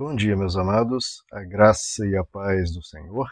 Bom 0.00 0.14
dia, 0.14 0.36
meus 0.36 0.54
amados, 0.56 1.24
a 1.32 1.42
graça 1.42 2.06
e 2.06 2.16
a 2.16 2.22
paz 2.22 2.72
do 2.72 2.80
Senhor. 2.80 3.28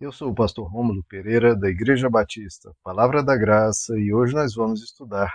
Eu 0.00 0.10
sou 0.10 0.32
o 0.32 0.34
pastor 0.34 0.68
Rômulo 0.68 1.04
Pereira, 1.04 1.54
da 1.54 1.70
Igreja 1.70 2.10
Batista, 2.10 2.74
Palavra 2.82 3.22
da 3.22 3.36
Graça, 3.36 3.96
e 3.96 4.12
hoje 4.12 4.34
nós 4.34 4.52
vamos 4.56 4.82
estudar 4.82 5.32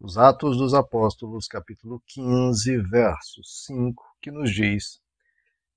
os 0.00 0.16
Atos 0.16 0.56
dos 0.56 0.72
Apóstolos, 0.72 1.46
capítulo 1.46 2.02
15, 2.06 2.78
verso 2.88 3.44
5, 3.44 4.02
que 4.22 4.30
nos 4.30 4.50
diz: 4.50 4.98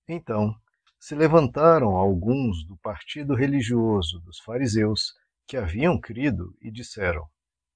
Então 0.08 0.56
se 0.98 1.14
levantaram 1.14 1.98
alguns 1.98 2.66
do 2.66 2.78
partido 2.78 3.36
religioso 3.36 4.22
dos 4.22 4.40
fariseus 4.40 5.14
que 5.46 5.58
haviam 5.58 6.00
crido 6.00 6.56
e 6.62 6.72
disseram: 6.72 7.28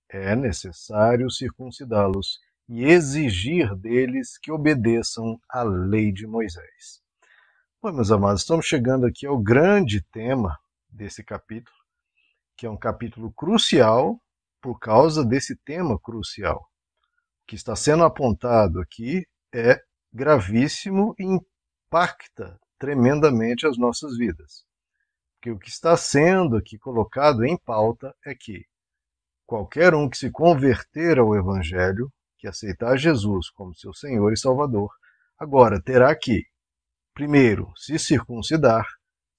É 0.07 0.33
necessário 0.37 1.29
circuncidá-los 1.29 2.39
e 2.67 2.83
exigir 2.83 3.75
deles 3.75 4.37
que 4.37 4.51
obedeçam 4.51 5.39
à 5.49 5.63
lei 5.63 6.11
de 6.11 6.25
Moisés. 6.25 7.01
Bom, 7.81 7.91
meus 7.91 8.11
amados, 8.11 8.41
estamos 8.41 8.65
chegando 8.65 9.05
aqui 9.05 9.27
ao 9.27 9.37
grande 9.37 10.01
tema 10.01 10.57
desse 10.89 11.23
capítulo, 11.23 11.77
que 12.57 12.65
é 12.65 12.69
um 12.69 12.77
capítulo 12.77 13.31
crucial 13.33 14.19
por 14.59 14.79
causa 14.79 15.23
desse 15.23 15.55
tema 15.55 15.99
crucial. 15.99 16.67
O 17.43 17.47
que 17.47 17.55
está 17.55 17.75
sendo 17.75 18.03
apontado 18.03 18.81
aqui 18.81 19.27
é 19.53 19.79
gravíssimo 20.11 21.13
e 21.19 21.23
impacta 21.23 22.59
tremendamente 22.79 23.67
as 23.67 23.77
nossas 23.77 24.17
vidas. 24.17 24.65
Porque 25.35 25.51
o 25.51 25.59
que 25.59 25.69
está 25.69 25.95
sendo 25.95 26.57
aqui 26.57 26.79
colocado 26.79 27.45
em 27.45 27.55
pauta 27.55 28.15
é 28.25 28.33
que 28.33 28.65
qualquer 29.45 29.93
um 29.93 30.09
que 30.09 30.17
se 30.17 30.31
converter 30.31 31.19
ao 31.19 31.35
Evangelho 31.35 32.11
que 32.45 32.47
aceitar 32.47 32.95
Jesus 32.95 33.49
como 33.49 33.73
seu 33.73 33.91
Senhor 33.91 34.31
e 34.31 34.37
Salvador, 34.37 34.91
agora 35.37 35.81
terá 35.81 36.15
que, 36.15 36.45
primeiro, 37.11 37.73
se 37.75 37.97
circuncidar, 37.97 38.85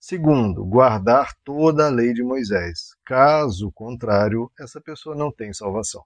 segundo, 0.01 0.65
guardar 0.65 1.33
toda 1.45 1.87
a 1.87 1.91
lei 1.91 2.13
de 2.13 2.25
Moisés. 2.25 2.97
Caso 3.05 3.71
contrário, 3.71 4.51
essa 4.59 4.81
pessoa 4.81 5.15
não 5.15 5.31
tem 5.31 5.53
salvação. 5.53 6.03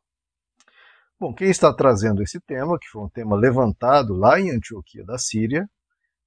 Bom, 1.18 1.32
quem 1.34 1.48
está 1.48 1.72
trazendo 1.72 2.22
esse 2.22 2.38
tema, 2.40 2.78
que 2.78 2.88
foi 2.88 3.02
um 3.02 3.08
tema 3.08 3.34
levantado 3.34 4.12
lá 4.12 4.38
em 4.38 4.50
Antioquia 4.50 5.04
da 5.04 5.16
Síria, 5.16 5.68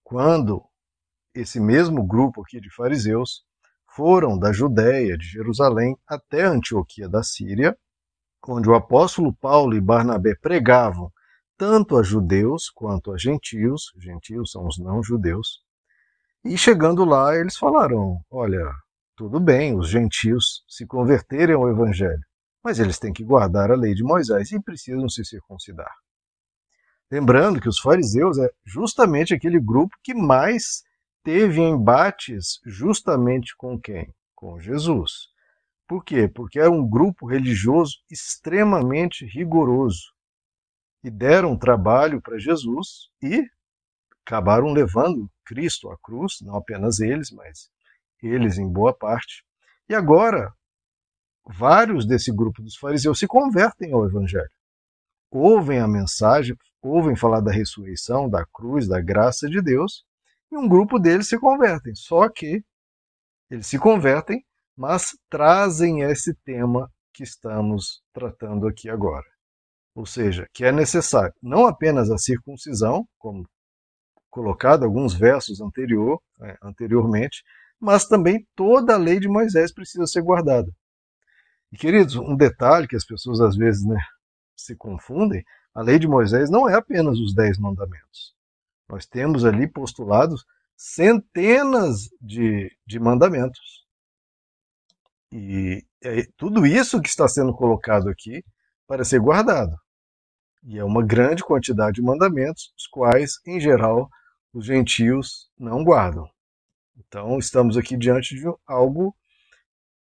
quando 0.03 0.63
esse 1.35 1.59
mesmo 1.59 2.03
grupo 2.03 2.41
aqui 2.41 2.59
de 2.59 2.73
fariseus 2.73 3.43
foram 3.95 4.39
da 4.39 4.51
Judéia, 4.51 5.15
de 5.17 5.25
Jerusalém, 5.25 5.95
até 6.07 6.43
Antioquia 6.43 7.07
da 7.07 7.21
Síria, 7.21 7.77
onde 8.47 8.69
o 8.69 8.75
apóstolo 8.75 9.33
Paulo 9.33 9.75
e 9.75 9.81
Barnabé 9.81 10.35
pregavam 10.35 11.11
tanto 11.57 11.97
a 11.97 12.03
judeus 12.03 12.69
quanto 12.69 13.11
a 13.11 13.17
gentios, 13.17 13.93
gentios 13.97 14.51
são 14.51 14.67
os 14.67 14.77
não-judeus, 14.77 15.61
e 16.43 16.57
chegando 16.57 17.05
lá 17.05 17.35
eles 17.35 17.57
falaram: 17.57 18.19
olha, 18.29 18.69
tudo 19.15 19.39
bem, 19.39 19.77
os 19.77 19.87
gentios 19.89 20.63
se 20.67 20.85
converterem 20.85 21.55
ao 21.55 21.69
evangelho, 21.69 22.23
mas 22.63 22.79
eles 22.79 22.99
têm 22.99 23.13
que 23.13 23.23
guardar 23.23 23.71
a 23.71 23.75
lei 23.75 23.93
de 23.93 24.03
Moisés 24.03 24.51
e 24.51 24.61
precisam 24.61 25.07
se 25.07 25.23
circuncidar. 25.23 25.93
Lembrando 27.09 27.61
que 27.61 27.69
os 27.69 27.79
fariseus 27.79 28.39
é 28.39 28.49
justamente 28.65 29.33
aquele 29.33 29.59
grupo 29.59 29.95
que 30.03 30.13
mais 30.13 30.83
teve 31.23 31.61
embates 31.61 32.59
justamente 32.65 33.55
com 33.55 33.79
quem? 33.79 34.13
Com 34.35 34.59
Jesus. 34.59 35.32
Por 35.87 36.03
quê? 36.03 36.27
Porque 36.27 36.59
era 36.59 36.71
um 36.71 36.87
grupo 36.87 37.27
religioso 37.27 37.97
extremamente 38.09 39.25
rigoroso. 39.25 40.13
E 41.03 41.09
deram 41.09 41.57
trabalho 41.57 42.21
para 42.21 42.37
Jesus 42.37 43.09
e 43.21 43.45
acabaram 44.25 44.71
levando 44.71 45.29
Cristo 45.45 45.89
à 45.89 45.97
cruz, 45.97 46.37
não 46.41 46.55
apenas 46.55 46.99
eles, 46.99 47.29
mas 47.31 47.69
eles 48.21 48.57
em 48.57 48.71
boa 48.71 48.93
parte. 48.93 49.43
E 49.89 49.93
agora, 49.93 50.53
vários 51.45 52.05
desse 52.05 52.31
grupo 52.31 52.61
dos 52.61 52.77
fariseus 52.77 53.19
se 53.19 53.27
convertem 53.27 53.91
ao 53.91 54.05
Evangelho. 54.05 54.49
Ouvem 55.29 55.79
a 55.79 55.87
mensagem, 55.87 56.55
ouvem 56.81 57.15
falar 57.15 57.41
da 57.41 57.51
ressurreição, 57.51 58.29
da 58.29 58.45
cruz, 58.45 58.87
da 58.87 59.01
graça 59.01 59.49
de 59.49 59.61
Deus, 59.61 60.05
e 60.49 60.57
um 60.57 60.69
grupo 60.69 60.97
deles 60.97 61.27
se 61.27 61.37
convertem. 61.37 61.93
Só 61.95 62.29
que 62.29 62.63
eles 63.49 63.67
se 63.67 63.77
convertem 63.77 64.45
mas 64.75 65.17
trazem 65.29 66.01
esse 66.01 66.33
tema 66.43 66.91
que 67.13 67.23
estamos 67.23 68.01
tratando 68.11 68.67
aqui 68.67 68.89
agora. 68.89 69.25
Ou 69.95 70.05
seja, 70.05 70.47
que 70.53 70.65
é 70.65 70.71
necessário 70.71 71.33
não 71.41 71.67
apenas 71.67 72.09
a 72.09 72.17
circuncisão, 72.17 73.07
como 73.17 73.47
colocado 74.29 74.83
alguns 74.83 75.13
versos 75.13 75.61
anterior, 75.61 76.19
é, 76.41 76.57
anteriormente, 76.63 77.43
mas 77.79 78.07
também 78.07 78.47
toda 78.55 78.95
a 78.95 78.97
lei 78.97 79.19
de 79.19 79.27
Moisés 79.27 79.71
precisa 79.71 80.07
ser 80.07 80.23
guardada. 80.23 80.71
E 81.71 81.77
queridos, 81.77 82.15
um 82.15 82.35
detalhe 82.35 82.87
que 82.87 82.95
as 82.95 83.05
pessoas 83.05 83.39
às 83.41 83.55
vezes 83.55 83.85
né, 83.85 83.99
se 84.55 84.75
confundem, 84.75 85.43
a 85.73 85.81
lei 85.81 85.99
de 85.99 86.07
Moisés 86.07 86.49
não 86.49 86.67
é 86.67 86.75
apenas 86.75 87.19
os 87.19 87.33
dez 87.33 87.57
mandamentos. 87.59 88.33
Nós 88.89 89.05
temos 89.05 89.45
ali 89.45 89.67
postulados 89.67 90.45
centenas 90.75 92.09
de, 92.21 92.71
de 92.85 92.99
mandamentos. 92.99 93.82
E 95.35 95.83
é 96.03 96.27
tudo 96.37 96.63
isso 96.63 97.01
que 97.01 97.09
está 97.09 97.27
sendo 97.27 97.55
colocado 97.55 98.07
aqui 98.07 98.45
para 98.85 99.03
ser 99.03 99.19
guardado. 99.19 99.75
E 100.63 100.77
é 100.77 100.83
uma 100.83 101.03
grande 101.03 101.43
quantidade 101.43 101.95
de 101.95 102.03
mandamentos, 102.03 102.71
os 102.77 102.85
quais, 102.85 103.39
em 103.43 103.59
geral, 103.59 104.07
os 104.53 104.67
gentios 104.67 105.49
não 105.57 105.83
guardam. 105.83 106.29
Então, 106.95 107.39
estamos 107.39 107.77
aqui 107.77 107.97
diante 107.97 108.35
de 108.35 108.43
algo 108.67 109.15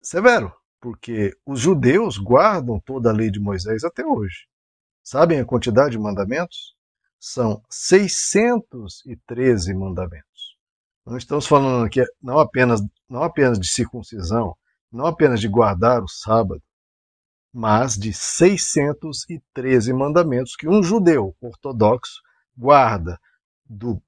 severo, 0.00 0.50
porque 0.80 1.36
os 1.44 1.60
judeus 1.60 2.16
guardam 2.16 2.80
toda 2.80 3.10
a 3.10 3.12
lei 3.12 3.30
de 3.30 3.38
Moisés 3.38 3.84
até 3.84 4.06
hoje. 4.06 4.46
Sabem 5.02 5.40
a 5.40 5.44
quantidade 5.44 5.90
de 5.90 5.98
mandamentos? 5.98 6.74
São 7.20 7.62
613 7.68 9.74
mandamentos. 9.74 10.56
Não 11.04 11.18
estamos 11.18 11.46
falando 11.46 11.84
aqui 11.84 12.02
não 12.22 12.38
apenas, 12.38 12.80
não 13.06 13.22
apenas 13.22 13.58
de 13.58 13.68
circuncisão, 13.68 14.56
não 14.90 15.06
apenas 15.06 15.40
de 15.40 15.48
guardar 15.48 16.02
o 16.02 16.08
sábado, 16.08 16.62
mas 17.52 17.96
de 17.96 18.12
613 18.12 19.92
mandamentos 19.92 20.54
que 20.56 20.68
um 20.68 20.82
judeu 20.82 21.34
ortodoxo 21.40 22.20
guarda 22.56 23.18
do 23.64 24.02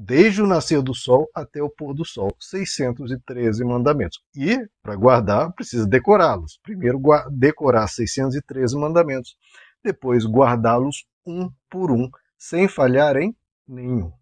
desde 0.00 0.40
o 0.40 0.46
nascer 0.46 0.80
do 0.80 0.94
sol 0.94 1.28
até 1.34 1.60
o 1.60 1.68
pôr 1.68 1.92
do 1.92 2.04
sol, 2.04 2.32
613 2.38 3.64
mandamentos. 3.64 4.20
E 4.32 4.56
para 4.80 4.94
guardar 4.94 5.52
precisa 5.52 5.84
decorá-los. 5.84 6.60
Primeiro 6.62 7.00
decorar 7.32 7.88
613 7.88 8.76
mandamentos, 8.76 9.36
depois 9.82 10.24
guardá-los 10.24 11.04
um 11.26 11.50
por 11.68 11.90
um, 11.90 12.08
sem 12.38 12.68
falhar 12.68 13.16
em 13.16 13.36
nenhum. 13.66 14.12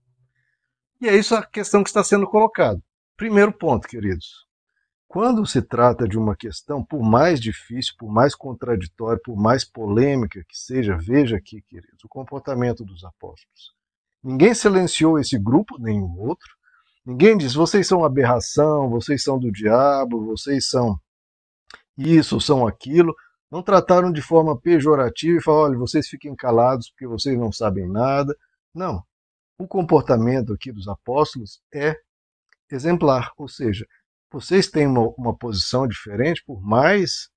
E 0.99 1.09
é 1.09 1.15
isso 1.15 1.35
a 1.35 1.45
questão 1.45 1.83
que 1.83 1.91
está 1.91 2.03
sendo 2.03 2.27
colocada. 2.27 2.81
Primeiro 3.15 3.53
ponto, 3.53 3.87
queridos. 3.87 4.46
Quando 5.09 5.47
se 5.47 5.63
trata 5.63 6.07
de 6.07 6.19
uma 6.19 6.37
questão, 6.37 6.85
por 6.85 7.01
mais 7.01 7.41
difícil, 7.41 7.95
por 7.99 8.11
mais 8.11 8.35
contraditória, 8.35 9.21
por 9.25 9.37
mais 9.37 9.65
polêmica 9.65 10.45
que 10.49 10.59
seja, 10.59 10.97
veja 10.97 11.37
aqui, 11.37 11.63
queridos, 11.63 12.03
o 12.05 12.09
comportamento 12.09 12.85
dos 12.85 13.05
apóstolos. 13.05 13.73
Ninguém 14.23 14.53
silenciou 14.53 15.19
esse 15.19 15.39
grupo, 15.39 15.79
nenhum 15.79 16.19
outro. 16.19 16.49
Ninguém 17.05 17.39
diz, 17.39 17.55
vocês 17.55 17.87
são 17.87 18.05
aberração, 18.05 18.91
vocês 18.91 19.23
são 19.23 19.39
do 19.39 19.53
diabo, 19.53 20.27
vocês 20.27 20.69
são 20.69 20.99
isso, 21.97 22.41
são 22.41 22.67
aquilo. 22.67 23.15
Não 23.49 23.63
trataram 23.63 24.11
de 24.11 24.21
forma 24.21 24.61
pejorativa 24.61 25.39
e 25.39 25.43
falaram, 25.43 25.65
olha, 25.67 25.79
vocês 25.79 26.09
fiquem 26.09 26.35
calados 26.35 26.91
porque 26.91 27.07
vocês 27.07 27.39
não 27.39 27.53
sabem 27.53 27.89
nada. 27.89 28.37
Não. 28.75 29.05
O 29.57 29.69
comportamento 29.69 30.53
aqui 30.53 30.73
dos 30.73 30.89
apóstolos 30.89 31.61
é 31.73 31.97
exemplar, 32.71 33.31
ou 33.39 33.49
seja, 33.49 33.87
vocês 34.31 34.69
têm 34.69 34.87
uma, 34.87 35.09
uma 35.17 35.37
posição 35.37 35.87
diferente, 35.87 36.43
por 36.45 36.61
mais 36.63 37.31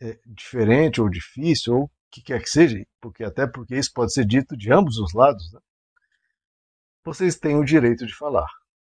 é, 0.00 0.18
diferente 0.26 1.00
ou 1.00 1.08
difícil, 1.08 1.74
ou 1.74 1.84
o 1.84 1.90
que 2.10 2.22
quer 2.22 2.42
que 2.42 2.48
seja, 2.48 2.84
porque 3.00 3.24
até 3.24 3.46
porque 3.46 3.76
isso 3.76 3.92
pode 3.92 4.12
ser 4.12 4.24
dito 4.24 4.56
de 4.56 4.72
ambos 4.72 4.98
os 4.98 5.12
lados, 5.12 5.52
né? 5.52 5.60
vocês 7.04 7.36
têm 7.36 7.56
o 7.56 7.64
direito 7.64 8.06
de 8.06 8.14
falar. 8.14 8.46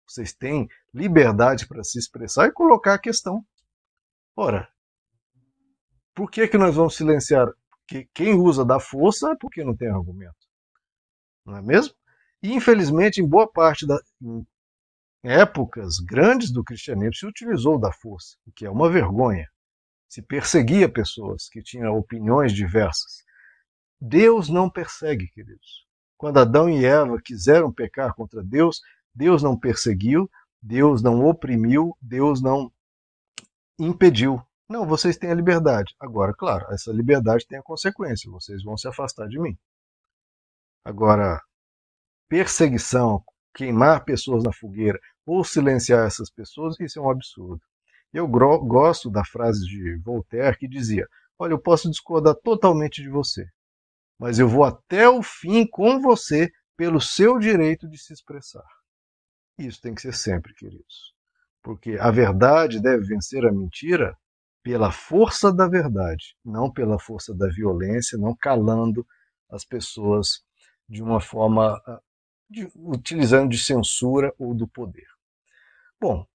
Vocês 0.07 0.33
têm 0.33 0.67
liberdade 0.93 1.67
para 1.67 1.83
se 1.83 1.99
expressar 1.99 2.47
e 2.47 2.53
colocar 2.53 2.93
a 2.93 2.99
questão. 2.99 3.45
Ora, 4.35 4.69
por 6.15 6.31
que, 6.31 6.47
que 6.47 6.57
nós 6.57 6.75
vamos 6.75 6.95
silenciar? 6.95 7.47
Porque 7.81 8.09
quem 8.13 8.33
usa 8.33 8.63
da 8.63 8.79
força 8.79 9.31
é 9.31 9.35
porque 9.39 9.63
não 9.63 9.75
tem 9.75 9.89
argumento. 9.89 10.35
Não 11.45 11.57
é 11.57 11.61
mesmo? 11.61 11.93
E, 12.41 12.53
infelizmente, 12.53 13.21
em 13.21 13.27
boa 13.27 13.51
parte 13.51 13.85
da, 13.85 13.99
em 14.21 14.45
épocas 15.23 15.97
grandes 15.99 16.51
do 16.51 16.63
cristianismo 16.63 17.13
se 17.13 17.25
utilizou 17.25 17.79
da 17.79 17.91
força, 17.91 18.37
o 18.45 18.51
que 18.51 18.65
é 18.65 18.69
uma 18.69 18.89
vergonha. 18.89 19.47
Se 20.07 20.21
perseguia 20.21 20.87
pessoas 20.87 21.49
que 21.49 21.61
tinham 21.61 21.97
opiniões 21.97 22.53
diversas. 22.53 23.23
Deus 23.99 24.47
não 24.47 24.69
persegue, 24.69 25.27
queridos. 25.29 25.85
Quando 26.17 26.39
Adão 26.39 26.69
e 26.69 26.85
Eva 26.85 27.19
quiseram 27.23 27.73
pecar 27.73 28.13
contra 28.15 28.43
Deus, 28.43 28.79
Deus 29.13 29.43
não 29.43 29.59
perseguiu, 29.59 30.29
Deus 30.61 31.01
não 31.01 31.25
oprimiu, 31.25 31.95
Deus 32.01 32.41
não 32.41 32.71
impediu. 33.79 34.41
Não, 34.69 34.85
vocês 34.85 35.17
têm 35.17 35.31
a 35.31 35.35
liberdade. 35.35 35.95
Agora, 35.99 36.33
claro, 36.33 36.65
essa 36.71 36.91
liberdade 36.91 37.45
tem 37.47 37.57
a 37.57 37.63
consequência, 37.63 38.31
vocês 38.31 38.63
vão 38.63 38.77
se 38.77 38.87
afastar 38.87 39.27
de 39.27 39.39
mim. 39.39 39.57
Agora, 40.83 41.41
perseguição, 42.27 43.23
queimar 43.57 44.05
pessoas 44.05 44.43
na 44.43 44.53
fogueira 44.53 44.99
ou 45.25 45.43
silenciar 45.43 46.05
essas 46.05 46.29
pessoas, 46.29 46.79
isso 46.79 46.99
é 46.99 47.01
um 47.01 47.09
absurdo. 47.09 47.61
Eu 48.13 48.27
gosto 48.27 49.09
da 49.09 49.25
frase 49.25 49.65
de 49.65 49.97
Voltaire 49.97 50.57
que 50.57 50.67
dizia: 50.67 51.07
Olha, 51.39 51.53
eu 51.53 51.59
posso 51.59 51.89
discordar 51.89 52.35
totalmente 52.35 53.01
de 53.01 53.09
você, 53.09 53.45
mas 54.19 54.37
eu 54.37 54.47
vou 54.47 54.63
até 54.63 55.09
o 55.09 55.23
fim 55.23 55.65
com 55.65 55.99
você 55.99 56.51
pelo 56.77 57.01
seu 57.01 57.39
direito 57.39 57.89
de 57.89 57.97
se 57.97 58.13
expressar. 58.13 58.65
Isso 59.57 59.81
tem 59.81 59.95
que 59.95 60.01
ser 60.01 60.13
sempre, 60.13 60.53
queridos. 60.53 61.15
Porque 61.63 61.97
a 61.99 62.11
verdade 62.11 62.79
deve 62.79 63.05
vencer 63.05 63.43
a 63.43 63.51
mentira 63.51 64.15
pela 64.63 64.91
força 64.91 65.51
da 65.51 65.67
verdade, 65.67 66.35
não 66.45 66.71
pela 66.71 66.99
força 66.99 67.33
da 67.33 67.47
violência, 67.47 68.17
não 68.17 68.35
calando 68.35 69.05
as 69.49 69.65
pessoas 69.65 70.41
de 70.87 71.01
uma 71.01 71.19
forma 71.19 71.81
ah, 71.87 71.99
de, 72.49 72.69
utilizando 72.75 73.49
de 73.49 73.57
censura 73.57 74.33
ou 74.37 74.53
do 74.53 74.67
poder. 74.67 75.07
Bom, 75.99 76.25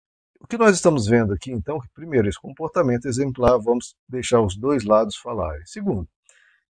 o 0.41 0.47
que 0.47 0.59
nós 0.59 0.75
estamos 0.75 1.07
vendo 1.07 1.33
aqui, 1.33 1.53
então, 1.53 1.79
primeiro, 1.95 2.29
esse 2.29 2.41
comportamento 2.41 3.07
exemplar, 3.07 3.59
vamos 3.59 3.95
deixar 4.09 4.41
os 4.41 4.57
dois 4.57 4.85
lados 4.85 5.17
falarem. 5.17 5.65
Segundo, 5.65 6.09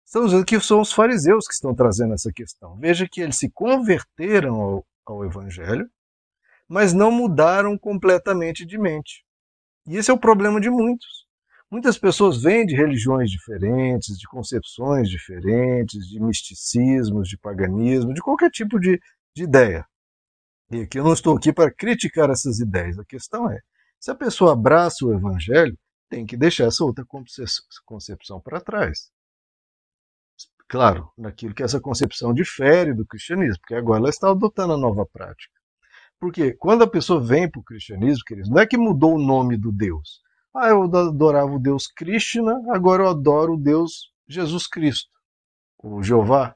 estamos 0.06 0.32
vendo 0.32 0.46
que 0.46 0.60
são 0.60 0.82
os 0.82 0.92
fariseus 0.92 1.48
que 1.48 1.54
estão 1.54 1.74
trazendo 1.74 2.14
essa 2.14 2.32
questão. 2.32 2.78
Veja 2.78 3.08
que 3.10 3.22
eles 3.22 3.38
se 3.38 3.50
converteram 3.50 4.62
ao, 4.62 4.86
ao 5.06 5.26
Evangelho, 5.26 5.90
mas 6.68 6.94
não 6.94 7.12
mudaram 7.12 7.78
completamente 7.78 8.66
de 8.66 8.78
mente. 8.78 9.26
E 9.88 9.98
esse 9.98 10.12
é 10.12 10.14
o 10.14 10.20
problema 10.20 10.62
de 10.62 10.70
muitos. 10.70 11.26
Muitas 11.70 11.98
pessoas 11.98 12.42
vêm 12.42 12.66
de 12.66 12.76
religiões 12.76 13.30
diferentes, 13.32 14.18
de 14.18 14.28
concepções 14.28 15.10
diferentes, 15.10 16.08
de 16.08 16.20
misticismos, 16.20 17.28
de 17.28 17.38
paganismo, 17.38 18.14
de 18.14 18.22
qualquer 18.22 18.52
tipo 18.52 18.80
de, 18.80 19.00
de 19.36 19.44
ideia. 19.44 19.86
E 20.72 20.82
aqui 20.82 20.98
eu 20.98 21.04
não 21.04 21.14
estou 21.14 21.36
aqui 21.36 21.54
para 21.54 21.72
criticar 21.72 22.30
essas 22.30 22.60
ideias. 22.60 22.98
A 22.98 23.06
questão 23.06 23.50
é, 23.50 23.60
se 24.00 24.10
a 24.10 24.16
pessoa 24.16 24.54
abraça 24.54 25.06
o 25.06 25.14
evangelho, 25.14 25.78
tem 26.10 26.26
que 26.26 26.38
deixar 26.38 26.66
essa 26.66 26.84
outra 26.84 27.06
concepção 27.86 28.40
para 28.40 28.62
trás. 28.62 29.12
Claro, 30.68 31.12
naquilo 31.18 31.54
que 31.54 31.64
essa 31.64 31.80
concepção 31.80 32.34
difere 32.34 32.94
do 32.94 33.06
cristianismo, 33.06 33.60
porque 33.60 33.76
agora 33.76 34.00
ela 34.00 34.10
está 34.10 34.30
adotando 34.32 34.74
a 34.74 34.78
nova 34.78 35.06
prática. 35.06 35.54
Porque 36.20 36.54
quando 36.54 36.84
a 36.84 36.90
pessoa 36.90 37.22
vem 37.22 37.50
para 37.50 37.60
o 37.60 37.64
cristianismo, 37.64 38.24
queridos, 38.26 38.50
não 38.50 38.60
é 38.60 38.66
que 38.66 38.78
mudou 38.78 39.16
o 39.16 39.22
nome 39.22 39.58
do 39.58 39.72
Deus. 39.72 40.22
Ah, 40.56 40.70
eu 40.70 40.84
adorava 40.84 41.52
o 41.52 41.60
Deus 41.60 41.88
Krishna, 41.88 42.62
agora 42.70 43.04
eu 43.04 43.10
adoro 43.10 43.54
o 43.54 43.60
Deus 43.62 44.12
Jesus 44.28 44.68
Cristo, 44.68 45.12
o 45.78 46.02
Jeová. 46.02 46.56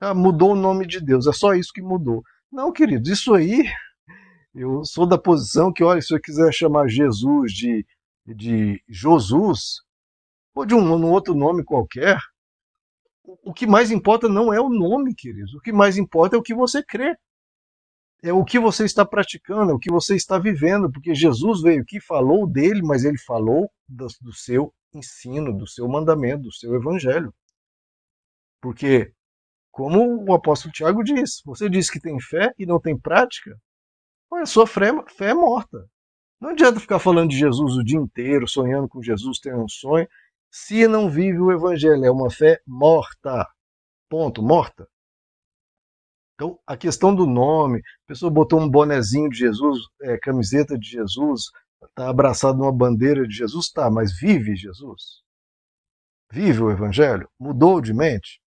Ah, 0.00 0.14
mudou 0.14 0.52
o 0.52 0.56
nome 0.56 0.86
de 0.86 1.00
Deus, 1.00 1.26
é 1.26 1.32
só 1.32 1.54
isso 1.54 1.72
que 1.72 1.82
mudou. 1.82 2.22
Não, 2.50 2.72
queridos, 2.72 3.10
isso 3.10 3.34
aí, 3.34 3.64
eu 4.54 4.84
sou 4.84 5.06
da 5.06 5.18
posição 5.18 5.72
que, 5.72 5.82
olha, 5.82 6.00
se 6.00 6.14
eu 6.14 6.20
quiser 6.20 6.52
chamar 6.52 6.88
Jesus 6.88 7.52
de, 7.52 7.86
de 8.26 8.82
Jesus, 8.88 9.80
ou 10.54 10.66
de 10.66 10.74
um, 10.74 10.80
um 10.80 11.10
outro 11.10 11.34
nome 11.34 11.64
qualquer, 11.64 12.18
o 13.42 13.52
que 13.52 13.66
mais 13.66 13.90
importa 13.90 14.28
não 14.28 14.52
é 14.52 14.60
o 14.60 14.68
nome, 14.68 15.14
queridos. 15.14 15.54
O 15.54 15.60
que 15.60 15.72
mais 15.72 15.96
importa 15.96 16.36
é 16.36 16.38
o 16.38 16.42
que 16.42 16.54
você 16.54 16.82
crê 16.82 17.16
é 18.24 18.32
o 18.32 18.42
que 18.42 18.58
você 18.58 18.86
está 18.86 19.04
praticando, 19.04 19.70
é 19.70 19.74
o 19.74 19.78
que 19.78 19.90
você 19.90 20.16
está 20.16 20.38
vivendo, 20.38 20.90
porque 20.90 21.14
Jesus 21.14 21.60
veio 21.60 21.82
aqui, 21.82 22.00
falou 22.00 22.46
dele, 22.46 22.80
mas 22.82 23.04
ele 23.04 23.18
falou 23.18 23.70
do, 23.86 24.06
do 24.22 24.32
seu 24.32 24.72
ensino, 24.94 25.52
do 25.52 25.66
seu 25.66 25.86
mandamento, 25.86 26.44
do 26.44 26.52
seu 26.52 26.74
evangelho. 26.74 27.34
Porque, 28.62 29.12
como 29.74 30.24
o 30.24 30.32
apóstolo 30.32 30.72
Tiago 30.72 31.02
diz, 31.02 31.42
você 31.44 31.68
diz 31.68 31.90
que 31.90 31.98
tem 31.98 32.20
fé 32.20 32.52
e 32.56 32.64
não 32.64 32.80
tem 32.80 32.96
prática, 32.96 33.58
a 34.32 34.46
sua 34.46 34.68
fé, 34.68 34.92
fé 35.16 35.30
é 35.30 35.34
morta. 35.34 35.84
Não 36.40 36.50
adianta 36.50 36.78
ficar 36.78 37.00
falando 37.00 37.30
de 37.30 37.38
Jesus 37.38 37.74
o 37.74 37.82
dia 37.82 37.98
inteiro, 37.98 38.46
sonhando 38.46 38.88
com 38.88 39.02
Jesus, 39.02 39.40
tendo 39.40 39.64
um 39.64 39.68
sonho, 39.68 40.06
se 40.48 40.86
não 40.86 41.10
vive 41.10 41.40
o 41.40 41.50
evangelho. 41.50 42.04
É 42.04 42.10
uma 42.10 42.30
fé 42.30 42.60
morta. 42.64 43.48
Ponto, 44.08 44.44
morta. 44.44 44.86
Então, 46.34 46.56
a 46.64 46.76
questão 46.76 47.12
do 47.12 47.26
nome, 47.26 47.78
a 47.78 48.06
pessoa 48.06 48.30
botou 48.30 48.60
um 48.60 48.70
bonezinho 48.70 49.28
de 49.28 49.38
Jesus, 49.38 49.78
é, 50.02 50.16
camiseta 50.18 50.78
de 50.78 50.88
Jesus, 50.88 51.46
está 51.84 52.08
abraçado 52.08 52.58
numa 52.58 52.72
bandeira 52.72 53.26
de 53.26 53.34
Jesus, 53.34 53.70
tá, 53.70 53.90
mas 53.90 54.16
vive 54.16 54.54
Jesus? 54.54 55.24
Vive 56.30 56.62
o 56.62 56.70
Evangelho? 56.70 57.28
Mudou 57.40 57.80
de 57.80 57.92
mente? 57.92 58.43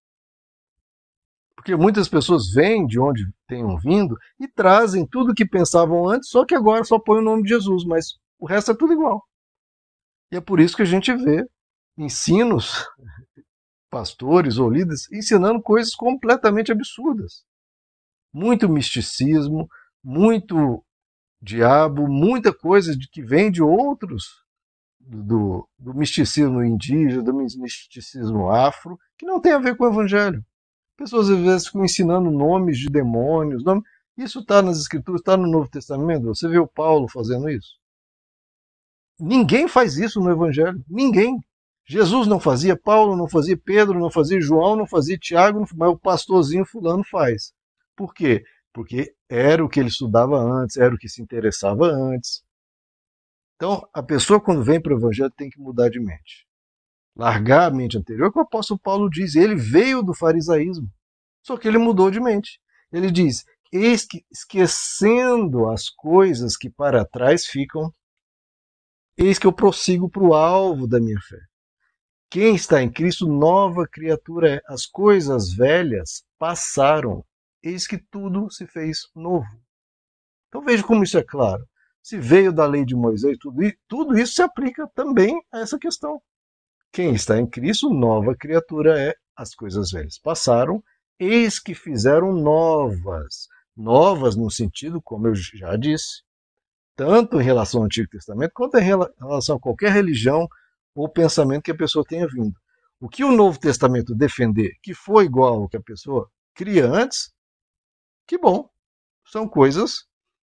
Porque 1.67 1.75
muitas 1.75 2.07
pessoas 2.07 2.49
vêm 2.53 2.87
de 2.87 2.97
onde 2.97 3.27
tenham 3.45 3.77
vindo 3.77 4.17
e 4.39 4.47
trazem 4.47 5.05
tudo 5.05 5.33
o 5.33 5.35
que 5.35 5.45
pensavam 5.45 6.07
antes, 6.07 6.29
só 6.29 6.45
que 6.45 6.55
agora 6.55 6.81
só 6.85 6.97
põe 6.97 7.19
o 7.19 7.21
nome 7.21 7.43
de 7.43 7.49
Jesus, 7.49 7.83
mas 7.83 8.13
o 8.39 8.45
resto 8.45 8.71
é 8.71 8.73
tudo 8.73 8.93
igual. 8.93 9.21
E 10.31 10.37
é 10.37 10.39
por 10.39 10.61
isso 10.61 10.77
que 10.77 10.83
a 10.83 10.85
gente 10.85 11.13
vê 11.13 11.45
ensinos, 11.97 12.87
pastores 13.91 14.57
ou 14.57 14.69
líderes 14.69 15.11
ensinando 15.11 15.61
coisas 15.61 15.93
completamente 15.93 16.71
absurdas 16.71 17.43
muito 18.31 18.69
misticismo, 18.69 19.67
muito 20.01 20.81
diabo, 21.41 22.07
muita 22.07 22.53
coisa 22.53 22.95
de 22.95 23.09
que 23.09 23.21
vem 23.21 23.51
de 23.51 23.61
outros 23.61 24.41
do, 25.01 25.67
do 25.77 25.93
misticismo 25.93 26.63
indígena, 26.63 27.23
do 27.23 27.33
misticismo 27.33 28.49
afro, 28.49 28.97
que 29.17 29.25
não 29.25 29.41
tem 29.41 29.51
a 29.51 29.59
ver 29.59 29.75
com 29.75 29.83
o 29.83 29.89
evangelho. 29.89 30.45
Pessoas 30.97 31.29
às 31.29 31.39
vezes 31.39 31.67
ficam 31.67 31.85
ensinando 31.85 32.31
nomes 32.31 32.77
de 32.77 32.87
demônios. 32.87 33.63
Nome... 33.63 33.83
Isso 34.17 34.39
está 34.39 34.61
nas 34.61 34.79
escrituras, 34.79 35.21
está 35.21 35.37
no 35.37 35.47
Novo 35.47 35.69
Testamento. 35.69 36.25
Você 36.25 36.47
o 36.57 36.67
Paulo 36.67 37.07
fazendo 37.07 37.49
isso? 37.49 37.77
Ninguém 39.19 39.67
faz 39.67 39.97
isso 39.97 40.19
no 40.19 40.31
evangelho. 40.31 40.83
Ninguém. 40.89 41.39
Jesus 41.85 42.27
não 42.27 42.39
fazia, 42.39 42.75
Paulo 42.75 43.15
não 43.15 43.29
fazia, 43.29 43.55
Pedro 43.55 43.97
não 43.97 44.11
fazia, 44.11 44.41
João 44.41 44.75
não 44.75 44.85
fazia, 44.85 45.17
Tiago, 45.17 45.59
não, 45.59 45.67
mas 45.75 45.89
o 45.89 45.97
pastorzinho 45.97 46.65
fulano 46.65 47.03
faz. 47.03 47.53
Por 47.95 48.13
quê? 48.13 48.43
Porque 48.73 49.15
era 49.29 49.63
o 49.63 49.69
que 49.69 49.79
ele 49.79 49.87
estudava 49.87 50.37
antes, 50.37 50.77
era 50.77 50.93
o 50.93 50.97
que 50.97 51.07
se 51.07 51.21
interessava 51.21 51.85
antes. 51.85 52.43
Então, 53.55 53.87
a 53.93 54.03
pessoa, 54.03 54.41
quando 54.41 54.63
vem 54.63 54.81
para 54.81 54.93
o 54.93 54.97
Evangelho, 54.97 55.31
tem 55.31 55.49
que 55.49 55.59
mudar 55.59 55.89
de 55.89 55.99
mente. 55.99 56.46
Largar 57.17 57.71
a 57.71 57.73
mente 57.73 57.97
anterior, 57.97 58.31
que 58.31 58.37
o 58.37 58.43
apóstolo 58.43 58.79
Paulo 58.79 59.09
diz, 59.09 59.35
ele 59.35 59.55
veio 59.55 60.03
do 60.03 60.13
farisaísmo, 60.13 60.87
só 61.41 61.57
que 61.57 61.67
ele 61.67 61.79
mudou 61.79 62.11
de 62.11 62.19
mente. 62.19 62.59
Ele 62.91 63.09
diz: 63.09 63.43
esquecendo 63.71 65.67
as 65.67 65.89
coisas 65.89 66.55
que 66.55 66.69
para 66.69 67.03
trás 67.05 67.45
ficam, 67.47 67.91
eis 69.17 69.39
que 69.39 69.47
eu 69.47 69.51
prossigo 69.51 70.09
para 70.09 70.23
o 70.23 70.33
alvo 70.33 70.87
da 70.87 70.99
minha 70.99 71.19
fé. 71.21 71.39
Quem 72.29 72.55
está 72.55 72.83
em 72.83 72.91
Cristo, 72.91 73.27
nova 73.27 73.87
criatura 73.87 74.55
é. 74.55 74.61
As 74.67 74.85
coisas 74.85 75.53
velhas 75.53 76.23
passaram, 76.37 77.25
eis 77.63 77.87
que 77.87 77.97
tudo 77.97 78.51
se 78.51 78.67
fez 78.67 79.09
novo. 79.15 79.47
Então 80.49 80.61
veja 80.63 80.83
como 80.83 81.03
isso 81.03 81.17
é 81.17 81.23
claro. 81.23 81.65
Se 82.03 82.17
veio 82.19 82.53
da 82.53 82.65
lei 82.65 82.85
de 82.85 82.95
Moisés, 82.95 83.37
tudo, 83.39 83.57
tudo 83.87 84.17
isso 84.17 84.33
se 84.33 84.41
aplica 84.41 84.87
também 84.93 85.41
a 85.51 85.59
essa 85.59 85.79
questão. 85.79 86.21
Quem 86.91 87.13
está 87.13 87.37
em 87.39 87.45
Cristo, 87.47 87.93
nova 87.93 88.35
criatura 88.35 88.99
é. 88.99 89.15
As 89.35 89.53
coisas 89.53 89.91
velhas 89.91 90.17
passaram, 90.17 90.83
eis 91.19 91.59
que 91.59 91.75
fizeram 91.75 92.33
novas. 92.33 93.47
Novas 93.75 94.35
no 94.35 94.49
sentido, 94.49 94.99
como 94.99 95.27
eu 95.27 95.35
já 95.35 95.75
disse, 95.75 96.23
tanto 96.95 97.39
em 97.39 97.43
relação 97.43 97.81
ao 97.81 97.85
Antigo 97.85 98.09
Testamento, 98.09 98.51
quanto 98.55 98.77
em 98.77 98.83
relação 98.83 99.57
a 99.57 99.59
qualquer 99.59 99.91
religião 99.91 100.47
ou 100.95 101.07
pensamento 101.07 101.61
que 101.61 101.71
a 101.71 101.77
pessoa 101.77 102.03
tenha 102.03 102.27
vindo. 102.27 102.55
O 102.99 103.07
que 103.07 103.23
o 103.23 103.31
Novo 103.31 103.59
Testamento 103.59 104.15
defender 104.15 104.71
que 104.81 104.95
foi 104.95 105.25
igual 105.25 105.61
ao 105.61 105.69
que 105.69 105.77
a 105.77 105.81
pessoa 105.81 106.27
cria 106.55 106.87
antes, 106.87 107.31
que 108.25 108.39
bom. 108.39 108.67
São 109.23 109.47
coisas 109.47 110.07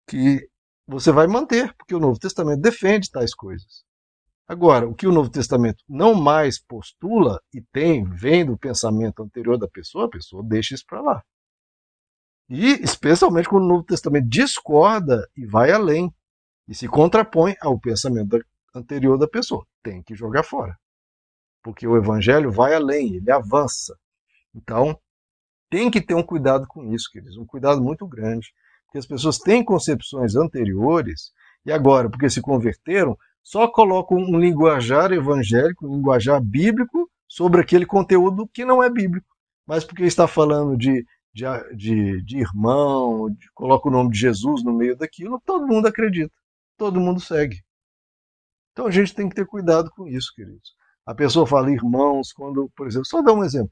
que 0.07 0.49
você 0.87 1.11
vai 1.11 1.27
manter, 1.27 1.73
porque 1.73 1.93
o 1.93 1.99
Novo 1.99 2.17
Testamento 2.17 2.61
defende 2.61 3.11
tais 3.11 3.35
coisas. 3.35 3.83
Agora, 4.47 4.87
o 4.87 4.95
que 4.95 5.05
o 5.05 5.11
Novo 5.11 5.29
Testamento 5.29 5.83
não 5.89 6.15
mais 6.15 6.57
postula 6.57 7.41
e 7.53 7.61
tem, 7.61 8.05
vem 8.05 8.45
do 8.45 8.57
pensamento 8.57 9.21
anterior 9.21 9.57
da 9.57 9.67
pessoa, 9.67 10.05
a 10.05 10.09
pessoa 10.09 10.41
deixa 10.41 10.73
isso 10.73 10.85
para 10.87 11.01
lá. 11.01 11.23
E 12.49 12.81
especialmente 12.81 13.49
quando 13.49 13.65
o 13.65 13.67
Novo 13.67 13.83
Testamento 13.83 14.29
discorda 14.29 15.27
e 15.35 15.45
vai 15.45 15.71
além 15.71 16.13
e 16.65 16.73
se 16.73 16.87
contrapõe 16.87 17.55
ao 17.61 17.77
pensamento 17.77 18.39
anterior 18.73 19.17
da 19.17 19.27
pessoa. 19.27 19.65
Tem 19.83 20.01
que 20.01 20.15
jogar 20.15 20.43
fora. 20.43 20.77
Porque 21.61 21.85
o 21.85 21.97
evangelho 21.97 22.49
vai 22.49 22.73
além, 22.73 23.15
ele 23.15 23.31
avança. 23.31 23.97
Então, 24.55 24.97
tem 25.69 25.91
que 25.91 26.01
ter 26.01 26.13
um 26.13 26.23
cuidado 26.23 26.65
com 26.67 26.85
isso, 26.93 27.09
queridos, 27.11 27.37
um 27.37 27.45
cuidado 27.45 27.81
muito 27.81 28.07
grande. 28.07 28.53
Porque 28.85 28.97
as 28.97 29.05
pessoas 29.05 29.37
têm 29.37 29.63
concepções 29.63 30.35
anteriores 30.35 31.33
e 31.65 31.71
agora, 31.71 32.09
porque 32.09 32.29
se 32.29 32.41
converteram, 32.41 33.17
só 33.47 33.65
colocam 33.65 34.17
um 34.17 34.37
linguajar 34.37 35.13
evangélico, 35.13 35.87
um 35.87 35.95
linguajar 35.95 36.41
bíblico 36.43 37.09
sobre 37.25 37.61
aquele 37.61 37.85
conteúdo 37.85 38.45
que 38.45 38.65
não 38.65 38.83
é 38.83 38.89
bíblico. 38.89 39.25
Mas 39.65 39.85
porque 39.85 40.03
está 40.03 40.27
falando 40.27 40.77
de, 40.77 41.05
de, 41.33 41.45
de, 41.73 42.21
de 42.23 42.39
irmão, 42.39 43.29
de, 43.29 43.49
coloca 43.53 43.87
o 43.87 43.91
nome 43.91 44.11
de 44.11 44.19
Jesus 44.19 44.65
no 44.65 44.73
meio 44.75 44.97
daquilo, 44.97 45.41
todo 45.45 45.65
mundo 45.65 45.87
acredita, 45.87 46.35
todo 46.75 46.99
mundo 46.99 47.21
segue. 47.21 47.63
Então 48.73 48.85
a 48.85 48.91
gente 48.91 49.15
tem 49.15 49.29
que 49.29 49.35
ter 49.35 49.45
cuidado 49.45 49.89
com 49.91 50.05
isso, 50.05 50.33
queridos. 50.35 50.75
A 51.05 51.15
pessoa 51.15 51.47
fala 51.47 51.71
irmãos, 51.71 52.33
quando, 52.33 52.69
por 52.75 52.85
exemplo, 52.85 53.07
só 53.07 53.21
dar 53.21 53.31
um 53.31 53.45
exemplo. 53.45 53.71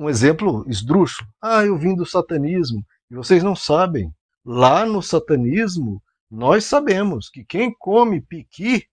Um 0.00 0.10
exemplo 0.10 0.68
esdrúxulo. 0.68 1.30
Ah, 1.40 1.64
eu 1.64 1.78
vim 1.78 1.94
do 1.94 2.04
satanismo. 2.04 2.84
E 3.08 3.14
vocês 3.14 3.44
não 3.44 3.54
sabem. 3.54 4.12
Lá 4.44 4.84
no 4.84 5.00
satanismo, 5.00 6.02
nós 6.30 6.64
sabemos 6.64 7.30
que 7.30 7.44
quem 7.44 7.74
come 7.78 8.20
piqui 8.20 8.84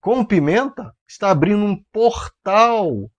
com 0.00 0.24
pimenta 0.24 0.94
está 1.06 1.30
abrindo 1.30 1.64
um 1.64 1.82
portal 1.92 3.10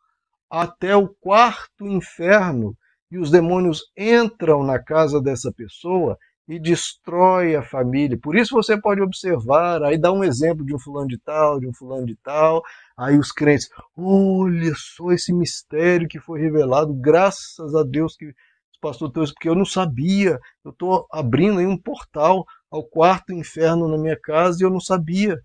até 0.50 0.96
o 0.96 1.10
quarto 1.20 1.86
inferno 1.86 2.76
e 3.12 3.18
os 3.18 3.30
demônios 3.30 3.84
entram 3.96 4.64
na 4.64 4.80
casa 4.80 5.22
dessa 5.22 5.52
pessoa 5.52 6.18
e 6.48 6.58
destrói 6.58 7.56
a 7.56 7.62
família. 7.62 8.18
Por 8.18 8.36
isso 8.36 8.56
você 8.56 8.80
pode 8.80 9.02
observar, 9.02 9.84
aí 9.84 9.98
dá 9.98 10.12
um 10.12 10.24
exemplo 10.24 10.66
de 10.66 10.74
um 10.74 10.80
fulano 10.80 11.08
de 11.08 11.18
tal, 11.18 11.60
de 11.60 11.68
um 11.68 11.74
fulano 11.74 12.06
de 12.06 12.16
tal, 12.24 12.64
aí 12.98 13.20
os 13.20 13.32
crentes, 13.32 13.70
olha 13.96 14.74
só 14.76 15.12
esse 15.12 15.34
mistério 15.34 16.08
que 16.08 16.20
foi 16.20 16.40
revelado, 16.40 16.94
graças 16.94 17.76
a 17.76 17.84
Deus 17.84 18.16
que 18.16 18.28
o 18.28 18.34
pastor 18.80 19.12
trouxe, 19.12 19.34
porque 19.34 19.50
eu 19.50 19.56
não 19.56 19.66
sabia, 19.66 20.40
eu 20.64 20.72
estou 20.72 21.06
abrindo 21.12 21.60
aí 21.60 21.66
um 21.66 21.78
portal 21.78 22.46
ao 22.70 22.84
quarto 22.84 23.34
inferno 23.34 23.88
na 23.88 23.98
minha 23.98 24.20
casa 24.20 24.58
e 24.60 24.66
eu 24.66 24.70
não 24.70 24.80
sabia. 24.80 25.40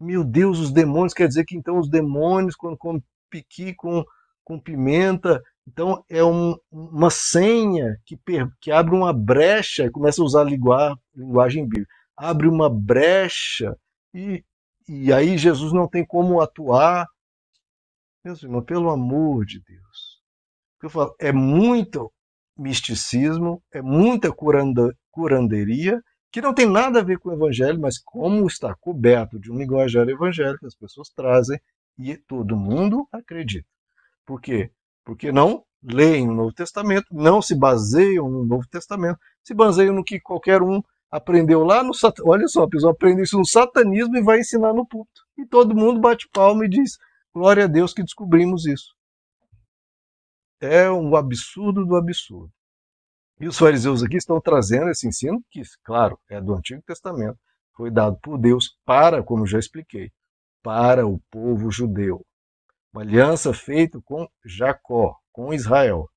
Meu 0.00 0.24
Deus, 0.24 0.58
os 0.58 0.72
demônios, 0.72 1.14
quer 1.14 1.28
dizer 1.28 1.44
que 1.44 1.56
então 1.56 1.78
os 1.78 1.88
demônios, 1.88 2.56
quando 2.56 2.76
comem 2.76 3.02
piqui 3.30 3.74
com, 3.74 4.04
com 4.44 4.60
pimenta, 4.60 5.40
então, 5.66 6.04
é 6.10 6.22
um, 6.22 6.56
uma 6.70 7.10
senha 7.10 7.96
que, 8.04 8.18
que 8.60 8.70
abre 8.70 8.94
uma 8.94 9.12
brecha, 9.12 9.90
começa 9.90 10.20
a 10.20 10.24
usar 10.24 10.44
linguagem, 10.44 10.98
linguagem 11.14 11.66
bíblica, 11.66 11.90
abre 12.16 12.46
uma 12.46 12.68
brecha, 12.68 13.76
e, 14.12 14.44
e 14.86 15.12
aí 15.12 15.38
Jesus 15.38 15.72
não 15.72 15.88
tem 15.88 16.04
como 16.04 16.40
atuar. 16.40 17.06
Meus 18.22 18.42
irmãos, 18.42 18.64
pelo 18.64 18.90
amor 18.90 19.44
de 19.44 19.60
Deus. 19.60 20.22
Eu 20.82 20.90
falo, 20.90 21.14
é 21.18 21.32
muito 21.32 22.12
misticismo, 22.56 23.62
é 23.72 23.80
muita 23.80 24.30
curanda, 24.30 24.94
curanderia, 25.10 26.00
que 26.34 26.40
não 26.40 26.52
tem 26.52 26.66
nada 26.66 26.98
a 26.98 27.04
ver 27.04 27.20
com 27.20 27.28
o 27.28 27.32
evangelho, 27.32 27.80
mas 27.80 27.96
como 27.96 28.44
está 28.44 28.74
coberto 28.74 29.38
de 29.38 29.52
um 29.52 29.56
linguajar 29.56 30.08
evangélico, 30.08 30.66
as 30.66 30.74
pessoas 30.74 31.08
trazem 31.08 31.60
e 31.96 32.16
todo 32.16 32.56
mundo 32.56 33.06
acredita. 33.12 33.68
Por 34.26 34.40
quê? 34.40 34.72
porque 35.04 35.30
não 35.30 35.62
leem 35.80 36.28
o 36.28 36.34
Novo 36.34 36.52
Testamento, 36.52 37.06
não 37.12 37.40
se 37.40 37.54
baseiam 37.54 38.28
no 38.28 38.44
Novo 38.44 38.66
Testamento, 38.68 39.16
se 39.44 39.54
baseiam 39.54 39.94
no 39.94 40.02
que 40.02 40.18
qualquer 40.18 40.60
um 40.60 40.82
aprendeu 41.08 41.62
lá 41.62 41.84
no 41.84 41.92
olha 42.24 42.48
só, 42.48 42.64
a 42.64 42.68
pessoa 42.68 42.92
aprende 42.92 43.22
isso 43.22 43.38
no 43.38 43.46
satanismo 43.46 44.16
e 44.16 44.22
vai 44.22 44.40
ensinar 44.40 44.72
no 44.72 44.84
púlpito. 44.84 45.20
E 45.38 45.46
todo 45.46 45.76
mundo 45.76 46.00
bate 46.00 46.28
palma 46.32 46.64
e 46.64 46.68
diz: 46.68 46.98
"Glória 47.32 47.62
a 47.62 47.68
Deus 47.68 47.94
que 47.94 48.02
descobrimos 48.02 48.66
isso". 48.66 48.92
É 50.60 50.90
um 50.90 51.14
absurdo 51.14 51.86
do 51.86 51.94
absurdo. 51.94 52.50
E 53.40 53.48
os 53.48 53.58
fariseus 53.58 54.02
aqui 54.02 54.16
estão 54.16 54.40
trazendo 54.40 54.90
esse 54.90 55.08
ensino 55.08 55.42
que, 55.50 55.62
claro, 55.82 56.18
é 56.30 56.40
do 56.40 56.54
Antigo 56.54 56.82
Testamento, 56.86 57.38
foi 57.76 57.90
dado 57.90 58.16
por 58.22 58.38
Deus 58.38 58.76
para, 58.84 59.22
como 59.22 59.46
já 59.46 59.58
expliquei, 59.58 60.10
para 60.62 61.06
o 61.06 61.20
povo 61.30 61.70
judeu 61.70 62.24
uma 62.94 63.02
aliança 63.02 63.52
feita 63.52 64.00
com 64.04 64.28
Jacó, 64.44 65.16
com 65.32 65.52
Israel. 65.52 66.08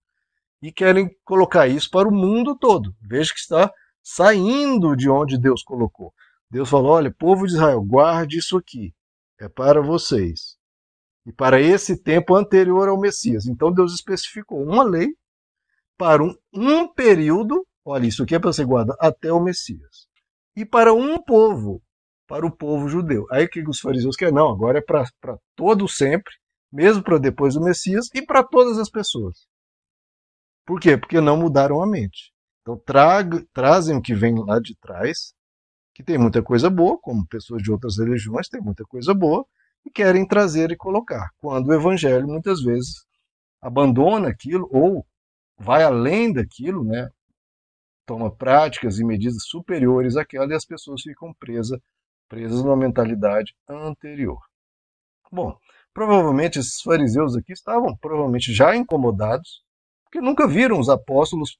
E 0.61 0.71
querem 0.71 1.09
colocar 1.25 1.67
isso 1.67 1.89
para 1.89 2.07
o 2.07 2.13
mundo 2.13 2.55
todo. 2.55 2.95
Veja 3.01 3.33
que 3.33 3.39
está 3.39 3.71
saindo 4.03 4.95
de 4.95 5.09
onde 5.09 5.39
Deus 5.39 5.63
colocou. 5.63 6.13
Deus 6.49 6.69
falou: 6.69 6.91
olha, 6.91 7.11
povo 7.11 7.47
de 7.47 7.53
Israel, 7.53 7.81
guarde 7.81 8.37
isso 8.37 8.55
aqui, 8.55 8.93
é 9.39 9.49
para 9.49 9.81
vocês. 9.81 10.55
E 11.25 11.33
para 11.33 11.59
esse 11.59 12.01
tempo 12.01 12.35
anterior 12.35 12.87
ao 12.87 12.99
Messias. 12.99 13.47
Então 13.47 13.71
Deus 13.71 13.93
especificou 13.93 14.63
uma 14.63 14.83
lei 14.83 15.09
para 15.97 16.23
um, 16.23 16.35
um 16.53 16.87
período, 16.87 17.65
olha, 17.83 18.05
isso 18.05 18.23
aqui 18.23 18.35
é 18.35 18.39
para 18.39 18.53
você 18.53 18.63
guardar 18.63 18.95
até 18.99 19.31
o 19.31 19.39
Messias. 19.39 20.07
E 20.55 20.65
para 20.65 20.93
um 20.93 21.21
povo, 21.21 21.81
para 22.27 22.45
o 22.45 22.51
povo 22.51 22.87
judeu. 22.87 23.25
Aí 23.31 23.45
o 23.45 23.49
que 23.49 23.67
os 23.67 23.79
fariseus 23.79 24.15
querem? 24.15 24.33
Não, 24.33 24.49
agora 24.49 24.79
é 24.79 24.81
para 24.81 25.05
todo 25.55 25.87
sempre, 25.87 26.33
mesmo 26.71 27.03
para 27.03 27.17
depois 27.17 27.53
do 27.53 27.61
Messias 27.61 28.07
e 28.13 28.21
para 28.21 28.43
todas 28.43 28.77
as 28.77 28.89
pessoas. 28.89 29.47
Por 30.65 30.79
quê? 30.79 30.97
Porque 30.97 31.21
não 31.21 31.37
mudaram 31.37 31.81
a 31.81 31.87
mente. 31.87 32.33
Então 32.61 32.81
trazem 33.53 33.95
o 33.95 34.01
que 34.01 34.13
vem 34.13 34.35
lá 34.43 34.59
de 34.59 34.75
trás, 34.75 35.33
que 35.95 36.03
tem 36.03 36.17
muita 36.17 36.43
coisa 36.43 36.69
boa, 36.69 36.99
como 37.01 37.25
pessoas 37.27 37.63
de 37.63 37.71
outras 37.71 37.97
religiões 37.97 38.49
têm 38.49 38.61
muita 38.61 38.83
coisa 38.83 39.13
boa, 39.13 39.45
e 39.85 39.89
querem 39.89 40.27
trazer 40.27 40.69
e 40.71 40.75
colocar. 40.75 41.29
Quando 41.37 41.69
o 41.69 41.73
evangelho 41.73 42.27
muitas 42.27 42.61
vezes 42.61 43.05
abandona 43.61 44.27
aquilo 44.27 44.67
ou 44.71 45.05
vai 45.57 45.83
além 45.83 46.31
daquilo, 46.31 46.83
né? 46.83 47.09
toma 48.05 48.33
práticas 48.33 48.99
e 48.99 49.03
medidas 49.03 49.43
superiores 49.47 50.15
àquela 50.15 50.51
e 50.51 50.55
as 50.55 50.65
pessoas 50.65 51.01
ficam 51.01 51.33
presas, 51.33 51.77
presas 52.29 52.63
numa 52.63 52.77
mentalidade 52.77 53.53
anterior. 53.67 54.39
Bom, 55.29 55.57
Provavelmente 55.97 56.59
esses 56.59 56.79
fariseus 56.79 57.35
aqui 57.35 57.53
estavam 57.53 57.97
provavelmente 57.97 58.53
já 58.53 58.75
incomodados, 58.75 59.63
porque 60.03 60.21
nunca 60.21 60.47
viram 60.47 60.79
os 60.79 60.89
apóstolos 60.89 61.57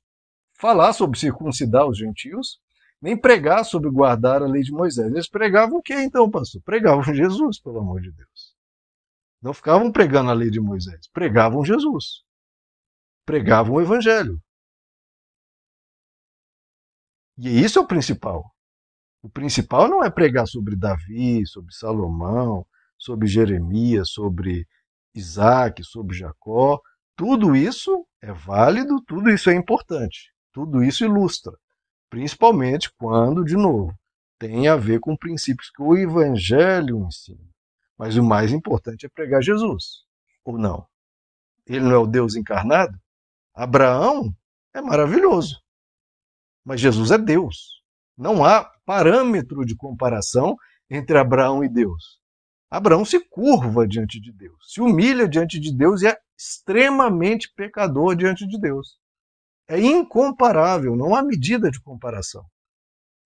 falar 0.54 0.94
sobre 0.94 1.18
circuncidar 1.18 1.88
os 1.88 1.98
gentios, 1.98 2.60
nem 3.02 3.20
pregar 3.20 3.66
sobre 3.66 3.90
guardar 3.90 4.44
a 4.44 4.46
lei 4.46 4.62
de 4.62 4.72
Moisés. 4.72 5.12
Eles 5.12 5.28
pregavam 5.28 5.80
o 5.80 5.82
que 5.82 5.96
então, 5.96 6.30
pastor? 6.30 6.62
Pregavam 6.64 7.02
Jesus, 7.16 7.60
pelo 7.60 7.80
amor 7.80 8.00
de 8.00 8.12
Deus. 8.12 8.56
Não 9.42 9.56
ficavam 9.56 9.92
pregando 9.92 10.30
a 10.30 10.36
lei 10.36 10.52
de 10.52 10.60
Moisés, 10.60 11.08
pregavam 11.12 11.66
Jesus. 11.66 12.24
Pregavam 13.28 13.76
o 13.76 13.82
evangelho. 13.82 14.42
E 17.38 17.62
isso 17.62 17.78
é 17.78 17.82
o 17.82 17.86
principal. 17.86 18.56
O 19.22 19.30
principal 19.30 19.90
não 19.90 20.02
é 20.02 20.10
pregar 20.10 20.48
sobre 20.48 20.78
Davi, 20.78 21.46
sobre 21.46 21.74
Salomão, 21.74 22.66
sobre 22.98 23.28
Jeremias, 23.28 24.12
sobre 24.12 24.66
Isaac, 25.14 25.84
sobre 25.84 26.16
Jacó. 26.16 26.80
Tudo 27.18 27.54
isso 27.54 28.08
é 28.22 28.32
válido, 28.32 29.02
tudo 29.06 29.30
isso 29.30 29.50
é 29.50 29.56
importante, 29.56 30.32
tudo 30.54 30.82
isso 30.82 31.04
ilustra, 31.04 31.52
principalmente 32.10 32.90
quando, 32.98 33.44
de 33.44 33.58
novo, 33.58 33.94
tem 34.40 34.70
a 34.70 34.78
ver 34.78 35.02
com 35.02 35.18
princípios 35.18 35.70
que 35.70 35.82
o 35.82 35.98
Evangelho 35.98 37.06
ensina. 37.06 37.44
Mas 37.98 38.16
o 38.16 38.24
mais 38.24 38.54
importante 38.54 39.06
é 39.06 39.10
pregar 39.10 39.44
Jesus, 39.44 40.06
ou 40.46 40.58
não? 40.58 40.88
Ele 41.66 41.82
não 41.82 41.92
é 41.92 41.98
o 41.98 42.08
Deus 42.08 42.38
encarnado? 42.38 42.98
Abraão 43.58 44.32
é 44.72 44.80
maravilhoso, 44.80 45.60
mas 46.64 46.80
Jesus 46.80 47.10
é 47.10 47.18
Deus. 47.18 47.82
Não 48.16 48.46
há 48.46 48.64
parâmetro 48.86 49.66
de 49.66 49.76
comparação 49.76 50.56
entre 50.88 51.18
Abraão 51.18 51.64
e 51.64 51.68
Deus. 51.68 52.20
Abraão 52.70 53.04
se 53.04 53.20
curva 53.20 53.88
diante 53.88 54.22
de 54.22 54.32
Deus, 54.32 54.72
se 54.72 54.80
humilha 54.80 55.28
diante 55.28 55.60
de 55.60 55.76
Deus 55.76 56.04
e 56.04 56.08
é 56.08 56.16
extremamente 56.38 57.52
pecador 57.56 58.16
diante 58.16 58.46
de 58.46 58.60
Deus. 58.60 59.00
É 59.68 59.80
incomparável, 59.80 60.96
não 60.96 61.16
há 61.16 61.24
medida 61.24 61.72
de 61.72 61.82
comparação. 61.82 62.46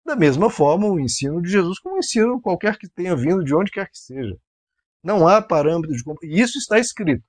Da 0.06 0.14
mesma 0.14 0.48
forma, 0.48 0.86
o 0.86 1.00
ensino 1.00 1.42
de 1.42 1.50
Jesus, 1.50 1.80
como 1.80 1.96
o 1.96 1.98
ensino 1.98 2.40
qualquer 2.40 2.78
que 2.78 2.88
tenha 2.88 3.16
vindo 3.16 3.42
de 3.42 3.52
onde 3.52 3.72
quer 3.72 3.90
que 3.90 3.98
seja. 3.98 4.38
Não 5.02 5.26
há 5.26 5.42
parâmetro 5.42 5.90
de 5.90 6.04
comparação. 6.04 6.36
E 6.36 6.40
isso 6.40 6.56
está 6.56 6.78
escrito, 6.78 7.24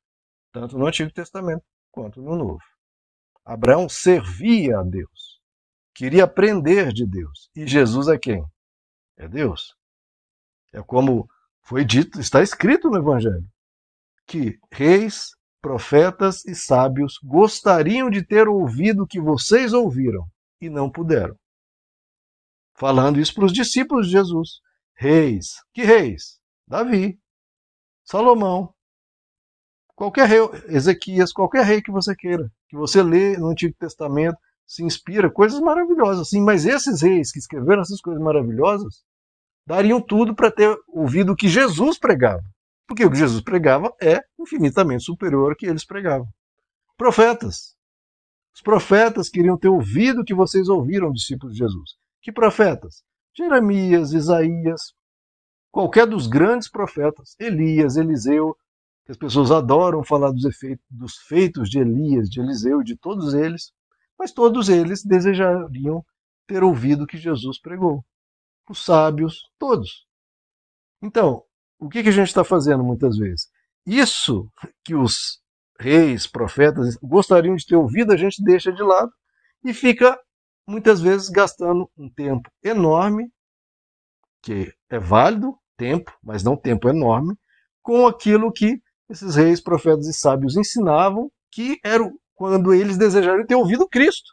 tanto 0.54 0.78
no 0.78 0.86
Antigo 0.86 1.12
Testamento 1.12 1.64
quanto 1.90 2.22
no 2.22 2.36
Novo. 2.36 2.71
Abraão 3.52 3.90
servia 3.90 4.80
a 4.80 4.84
Deus, 4.84 5.42
queria 5.94 6.24
aprender 6.24 6.94
de 6.94 7.06
Deus. 7.06 7.50
E 7.54 7.68
Jesus 7.68 8.08
é 8.08 8.18
quem? 8.18 8.42
É 9.18 9.28
Deus. 9.28 9.76
É 10.72 10.82
como 10.82 11.28
foi 11.62 11.84
dito, 11.84 12.18
está 12.18 12.42
escrito 12.42 12.90
no 12.90 12.98
Evangelho, 12.98 13.46
que 14.26 14.58
reis, 14.72 15.32
profetas 15.62 16.46
e 16.46 16.56
sábios 16.56 17.20
gostariam 17.22 18.10
de 18.10 18.26
ter 18.26 18.48
ouvido 18.48 19.04
o 19.04 19.08
que 19.08 19.20
vocês 19.20 19.74
ouviram 19.74 20.26
e 20.62 20.70
não 20.70 20.90
puderam. 20.90 21.36
Falando 22.74 23.20
isso 23.20 23.34
para 23.36 23.46
os 23.46 23.54
discípulos 23.54 24.06
de 24.06 24.14
Jesus. 24.14 24.62
Reis. 24.96 25.56
Que 25.74 25.84
reis? 25.84 26.40
Davi, 26.66 27.20
Salomão, 28.06 28.74
qualquer 30.02 30.28
rei, 30.28 30.40
Ezequias, 30.68 31.32
qualquer 31.32 31.64
rei 31.64 31.80
que 31.80 31.92
você 31.92 32.16
queira, 32.16 32.52
que 32.68 32.76
você 32.76 33.04
lê 33.04 33.38
no 33.38 33.50
Antigo 33.50 33.76
Testamento, 33.78 34.36
se 34.66 34.84
inspira 34.84 35.30
coisas 35.30 35.60
maravilhosas, 35.60 36.30
sim, 36.30 36.42
mas 36.42 36.66
esses 36.66 37.04
reis 37.04 37.32
que 37.32 37.38
escreveram 37.38 37.84
essas 37.84 38.02
coisas 38.02 38.20
maravilhosas 38.20 39.04
dariam 39.64 40.02
tudo 40.02 40.34
para 40.34 40.50
ter 40.50 40.76
ouvido 40.88 41.34
o 41.34 41.36
que 41.36 41.48
Jesus 41.48 42.00
pregava. 42.00 42.42
Porque 42.88 43.06
o 43.06 43.12
que 43.12 43.18
Jesus 43.18 43.44
pregava 43.44 43.94
é 44.02 44.20
infinitamente 44.40 45.04
superior 45.04 45.52
ao 45.52 45.56
que 45.56 45.68
eles 45.68 45.86
pregavam. 45.86 46.28
Profetas. 46.98 47.76
Os 48.56 48.62
profetas 48.62 49.30
queriam 49.30 49.56
ter 49.56 49.70
ouvido 49.70 50.22
o 50.22 50.26
que 50.26 50.34
vocês 50.34 50.68
ouviram, 50.68 51.12
discípulos 51.12 51.54
de 51.54 51.60
Jesus. 51.60 51.92
Que 52.24 52.32
profetas? 52.32 53.04
Jeremias, 53.38 54.14
Isaías, 54.14 54.82
qualquer 55.72 56.08
dos 56.08 56.26
grandes 56.26 56.68
profetas, 56.68 57.36
Elias, 57.40 57.98
Eliseu, 57.98 58.58
que 59.06 59.12
as 59.12 59.18
pessoas 59.18 59.52
adoram 59.52 60.04
falar 60.04 60.32
dos, 60.32 60.46
efeitos, 60.46 60.86
dos 60.90 61.18
feitos 61.28 61.70
de 61.70 61.80
Elias, 61.80 62.30
de 62.30 62.40
Eliseu, 62.40 62.84
de 62.84 62.96
todos 62.96 63.34
eles, 63.34 63.72
mas 64.18 64.32
todos 64.32 64.70
eles 64.70 65.04
desejariam 65.04 66.06
ter 66.48 66.64
ouvido 66.64 67.04
o 67.04 67.08
que 67.08 67.18
Jesus 67.18 67.60
pregou. 67.60 68.06
Os 68.70 68.86
sábios, 68.86 69.50
todos. 69.60 70.08
Então, 71.02 71.44
o 71.80 71.90
que, 71.90 72.04
que 72.04 72.10
a 72.10 72.14
gente 72.14 72.28
está 72.28 72.44
fazendo 72.44 72.84
muitas 72.84 73.18
vezes? 73.18 73.50
Isso 73.86 74.50
que 74.84 74.94
os 74.94 75.42
reis, 75.80 76.28
profetas 76.28 76.96
gostariam 77.02 77.56
de 77.56 77.66
ter 77.66 77.76
ouvido, 77.76 78.14
a 78.14 78.18
gente 78.18 78.44
deixa 78.44 78.72
de 78.72 78.84
lado 78.84 79.12
e 79.64 79.74
fica 79.74 80.18
muitas 80.68 81.02
vezes 81.02 81.28
gastando 81.30 81.90
um 81.98 82.10
tempo 82.10 82.50
enorme, 82.64 83.32
que 84.42 84.74
é 84.90 85.00
válido, 85.00 85.58
tempo, 85.76 86.16
mas 86.24 86.44
não 86.44 86.56
tempo 86.56 86.88
enorme, 86.88 87.36
com 87.82 88.08
aquilo 88.08 88.52
que 88.52 88.82
esses 89.12 89.36
reis, 89.36 89.62
profetas 89.62 90.08
e 90.08 90.14
sábios 90.14 90.56
ensinavam, 90.56 91.30
que 91.52 91.78
era 91.84 92.10
quando 92.34 92.74
eles 92.74 92.98
desejariam 92.98 93.46
ter 93.46 93.56
ouvido 93.56 93.88
Cristo. 93.88 94.32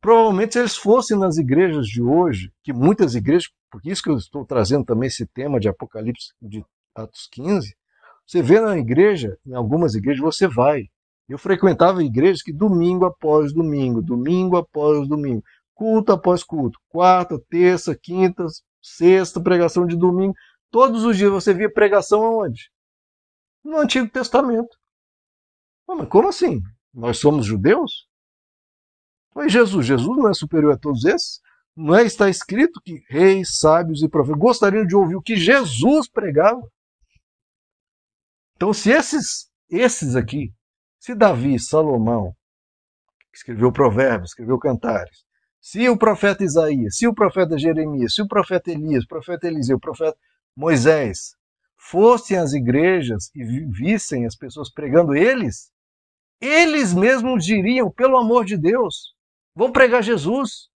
Provavelmente, 0.00 0.52
se 0.52 0.60
eles 0.60 0.76
fossem 0.76 1.18
nas 1.18 1.38
igrejas 1.38 1.86
de 1.86 2.02
hoje, 2.02 2.52
que 2.62 2.72
muitas 2.72 3.14
igrejas, 3.14 3.48
porque 3.70 3.90
isso 3.90 4.02
que 4.02 4.10
eu 4.10 4.16
estou 4.16 4.44
trazendo 4.44 4.84
também 4.84 5.08
esse 5.08 5.26
tema 5.26 5.58
de 5.58 5.68
Apocalipse 5.68 6.32
de 6.40 6.64
Atos 6.94 7.28
15, 7.32 7.74
você 8.26 8.42
vê 8.42 8.60
na 8.60 8.78
igreja, 8.78 9.36
em 9.44 9.54
algumas 9.54 9.94
igrejas, 9.94 10.22
você 10.22 10.46
vai. 10.46 10.84
Eu 11.28 11.38
frequentava 11.38 12.04
igrejas 12.04 12.42
que 12.42 12.52
domingo 12.52 13.04
após 13.04 13.52
domingo, 13.52 14.00
domingo 14.00 14.56
após 14.56 15.08
domingo, 15.08 15.42
culto 15.74 16.12
após 16.12 16.44
culto, 16.44 16.78
quarta, 16.88 17.40
terça, 17.48 17.96
quinta, 18.00 18.44
sexta, 18.80 19.40
pregação 19.40 19.86
de 19.86 19.96
domingo. 19.96 20.34
Todos 20.70 21.04
os 21.04 21.16
dias 21.16 21.30
você 21.30 21.52
via 21.52 21.72
pregação 21.72 22.22
aonde? 22.22 22.70
No 23.64 23.78
Antigo 23.78 24.08
Testamento. 24.08 24.76
mas 25.86 26.08
como 26.08 26.28
assim? 26.28 26.60
Nós 26.92 27.18
somos 27.18 27.46
judeus? 27.46 28.08
Mas 29.34 29.52
Jesus, 29.52 29.86
Jesus 29.86 30.16
não 30.16 30.28
é 30.28 30.34
superior 30.34 30.72
a 30.72 30.78
todos 30.78 31.04
esses? 31.04 31.40
Não 31.76 31.94
é 31.94 32.04
está 32.04 32.28
escrito 32.28 32.80
que 32.84 33.04
reis, 33.08 33.58
sábios 33.58 34.02
e 34.02 34.08
profetas 34.08 34.40
gostariam 34.40 34.86
de 34.86 34.96
ouvir 34.96 35.14
o 35.14 35.22
que 35.22 35.36
Jesus 35.36 36.08
pregava? 36.08 36.60
Então, 38.56 38.72
se 38.72 38.90
esses, 38.90 39.48
esses 39.70 40.16
aqui, 40.16 40.52
se 40.98 41.14
Davi, 41.14 41.60
Salomão, 41.60 42.34
que 43.30 43.38
escreveu 43.38 43.70
Provérbios, 43.70 44.30
escreveu 44.30 44.58
Cantares, 44.58 45.24
se 45.60 45.88
o 45.88 45.96
profeta 45.96 46.42
Isaías, 46.42 46.96
se 46.96 47.06
o 47.06 47.14
profeta 47.14 47.56
Jeremias, 47.56 48.14
se 48.14 48.22
o 48.22 48.26
profeta 48.26 48.72
Elias, 48.72 49.04
o 49.04 49.08
profeta 49.08 49.46
Eliseu, 49.46 49.76
o 49.76 49.80
profeta 49.80 50.18
Moisés 50.56 51.37
fossem 51.78 52.36
às 52.36 52.52
igrejas 52.52 53.30
e 53.34 53.44
vissem 53.66 54.26
as 54.26 54.36
pessoas 54.36 54.70
pregando 54.70 55.14
eles, 55.14 55.70
eles 56.40 56.92
mesmos 56.92 57.44
diriam, 57.44 57.90
pelo 57.90 58.18
amor 58.18 58.44
de 58.44 58.56
Deus, 58.56 59.14
vou 59.54 59.72
pregar 59.72 60.02
Jesus, 60.02 60.68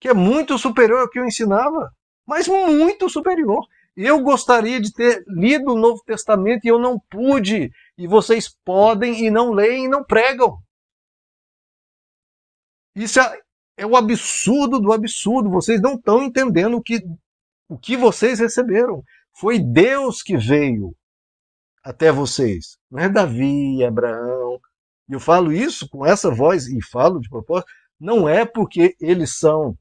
que 0.00 0.08
é 0.08 0.14
muito 0.14 0.58
superior 0.58 1.00
ao 1.00 1.10
que 1.10 1.18
eu 1.18 1.24
ensinava, 1.24 1.90
mas 2.26 2.46
muito 2.46 3.08
superior. 3.08 3.66
Eu 3.96 4.20
gostaria 4.20 4.80
de 4.80 4.92
ter 4.92 5.24
lido 5.26 5.72
o 5.72 5.78
Novo 5.78 6.00
Testamento 6.04 6.64
e 6.64 6.68
eu 6.68 6.78
não 6.78 7.00
pude. 7.10 7.72
E 7.96 8.06
vocês 8.06 8.48
podem 8.64 9.24
e 9.24 9.30
não 9.30 9.50
leem 9.50 9.86
e 9.86 9.88
não 9.88 10.04
pregam. 10.04 10.56
Isso 12.94 13.18
é, 13.18 13.40
é 13.78 13.84
o 13.86 13.96
absurdo 13.96 14.78
do 14.78 14.92
absurdo. 14.92 15.50
Vocês 15.50 15.80
não 15.80 15.94
estão 15.94 16.22
entendendo 16.22 16.76
o 16.76 16.82
que, 16.82 17.02
o 17.68 17.76
que 17.76 17.96
vocês 17.96 18.38
receberam. 18.38 19.02
Foi 19.38 19.58
Deus 19.58 20.22
que 20.22 20.36
veio 20.36 20.94
até 21.84 22.10
vocês. 22.10 22.78
Não 22.90 23.00
é 23.00 23.08
Davi, 23.08 23.84
Abraão. 23.84 24.60
E 25.08 25.12
eu 25.12 25.20
falo 25.20 25.52
isso 25.52 25.88
com 25.88 26.04
essa 26.04 26.30
voz 26.30 26.66
e 26.66 26.82
falo 26.82 27.20
de 27.20 27.28
propósito. 27.28 27.70
Não 27.98 28.28
é 28.28 28.44
porque 28.44 28.96
eles 29.00 29.38
são 29.38 29.76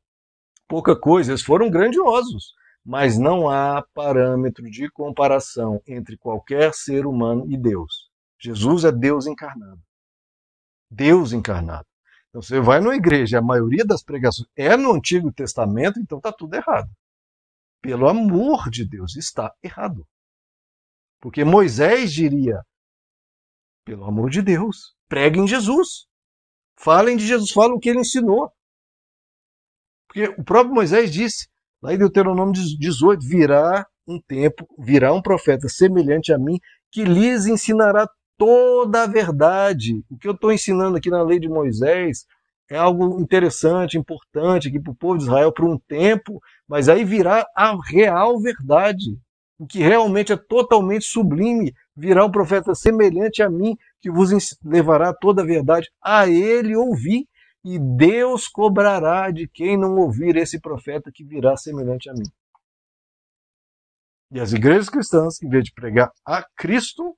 pouca 0.67 0.99
coisa, 0.99 1.31
eles 1.31 1.43
foram 1.43 1.69
grandiosos 1.69 2.57
mas 2.89 3.17
não 3.17 3.49
há 3.49 3.85
parâmetro 3.93 4.71
de 4.71 4.89
comparação 4.89 5.81
entre 5.85 6.15
qualquer 6.15 6.73
ser 6.73 7.05
humano 7.05 7.45
e 7.51 7.57
Deus. 7.57 8.09
Jesus 8.39 8.85
é 8.85 8.93
Deus 8.93 9.27
encarnado. 9.27 9.81
Deus 10.89 11.33
encarnado. 11.33 11.85
Então 12.29 12.41
você 12.41 12.61
vai 12.61 12.79
numa 12.79 12.95
igreja, 12.95 13.39
a 13.39 13.41
maioria 13.41 13.83
das 13.83 14.01
pregações 14.01 14.47
é 14.55 14.77
no 14.77 14.93
Antigo 14.93 15.33
Testamento, 15.33 15.99
então 15.99 16.17
está 16.17 16.31
tudo 16.31 16.55
errado. 16.55 16.89
Pelo 17.81 18.07
amor 18.07 18.69
de 18.69 18.87
Deus, 18.87 19.15
está 19.15 19.53
errado. 19.63 20.05
Porque 21.19 21.43
Moisés 21.43 22.11
diria: 22.11 22.61
pelo 23.87 24.03
amor 24.03 24.29
de 24.29 24.41
Deus, 24.41 24.95
preguem 25.07 25.47
Jesus. 25.47 26.07
Falem 26.77 27.15
de 27.15 27.25
Jesus, 27.25 27.51
falem 27.51 27.77
o 27.77 27.79
que 27.79 27.89
ele 27.89 28.01
ensinou. 28.01 28.51
Porque 30.07 30.25
o 30.39 30.43
próprio 30.43 30.75
Moisés 30.75 31.09
disse: 31.11 31.47
Lá 31.81 31.93
em 31.93 31.97
Deuteronômio 31.97 32.53
18, 32.53 33.25
virá 33.25 33.87
um 34.05 34.21
tempo, 34.21 34.67
virá 34.77 35.13
um 35.13 35.21
profeta 35.21 35.69
semelhante 35.69 36.33
a 36.33 36.37
mim, 36.37 36.59
que 36.91 37.05
lhes 37.05 37.45
ensinará 37.45 38.07
toda 38.37 39.03
a 39.03 39.07
verdade. 39.07 40.03
O 40.09 40.17
que 40.17 40.27
eu 40.27 40.33
estou 40.33 40.51
ensinando 40.51 40.97
aqui 40.97 41.09
na 41.09 41.23
lei 41.23 41.39
de 41.39 41.47
Moisés 41.47 42.25
é 42.69 42.77
algo 42.77 43.19
interessante, 43.19 43.97
importante 43.97 44.67
aqui 44.67 44.79
para 44.79 44.91
o 44.91 44.95
povo 44.95 45.17
de 45.17 45.23
Israel 45.23 45.53
por 45.53 45.65
um 45.65 45.77
tempo, 45.77 46.41
mas 46.67 46.89
aí 46.89 47.03
virá 47.05 47.45
a 47.55 47.77
real 47.89 48.39
verdade. 48.39 49.17
O 49.57 49.65
que 49.65 49.79
realmente 49.79 50.31
é 50.31 50.37
totalmente 50.37 51.05
sublime, 51.05 51.73
virá 51.95 52.25
um 52.25 52.31
profeta 52.31 52.75
semelhante 52.75 53.41
a 53.41 53.49
mim, 53.49 53.75
que 53.99 54.11
vos 54.11 54.29
levará 54.63 55.13
toda 55.13 55.41
a 55.41 55.45
verdade. 55.45 55.89
A 56.03 56.27
ele 56.27 56.75
ouvi 56.75 57.27
e 57.63 57.79
Deus 57.79 58.47
cobrará 58.47 59.31
de 59.31 59.47
quem 59.47 59.77
não 59.77 59.95
ouvir 59.95 60.35
esse 60.35 60.59
profeta 60.59 61.11
que 61.13 61.23
virá 61.23 61.57
semelhante 61.57 62.09
a 62.09 62.13
mim. 62.13 62.29
E 64.31 64.39
as 64.39 64.51
igrejas 64.51 64.89
cristãs, 64.89 65.41
em 65.41 65.49
vez 65.49 65.63
de 65.63 65.73
pregar 65.73 66.11
a 66.25 66.45
Cristo, 66.55 67.17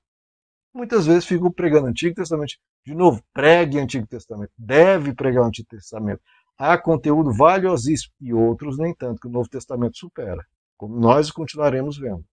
muitas 0.73 1.05
vezes 1.05 1.25
ficam 1.25 1.51
pregando 1.51 1.87
Antigo 1.87 2.15
Testamento. 2.15 2.53
De 2.85 2.93
novo, 2.93 3.23
pregue 3.33 3.79
Antigo 3.79 4.07
Testamento. 4.07 4.51
Deve 4.57 5.13
pregar 5.13 5.43
o 5.43 5.47
Antigo 5.47 5.67
Testamento. 5.69 6.21
Há 6.57 6.77
conteúdo 6.77 7.31
valiosíssimo 7.31 8.13
e 8.19 8.33
outros 8.33 8.77
nem 8.77 8.93
tanto, 8.93 9.21
que 9.21 9.27
o 9.27 9.31
Novo 9.31 9.49
Testamento 9.49 9.97
supera, 9.97 10.45
como 10.77 10.99
nós 10.99 11.31
continuaremos 11.31 11.97
vendo. 11.97 12.23